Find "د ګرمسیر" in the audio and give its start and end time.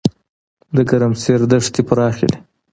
0.75-1.39